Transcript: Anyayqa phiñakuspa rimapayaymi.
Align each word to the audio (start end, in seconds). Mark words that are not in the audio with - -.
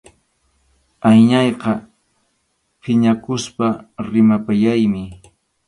Anyayqa 1.09 1.71
phiñakuspa 2.81 3.65
rimapayaymi. 4.11 5.03